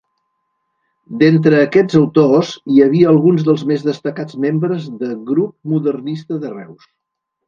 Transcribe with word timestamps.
D'entre 1.21 1.57
aquests 1.65 1.97
autors 1.99 2.53
hi 2.75 2.81
havia 2.85 3.11
alguns 3.11 3.43
dels 3.49 3.63
més 3.73 3.83
destacats 3.89 4.39
membres 4.47 4.87
de 5.03 5.11
Grup 5.29 5.53
modernista 5.75 6.39
de 6.47 6.53
Reus. 6.55 6.89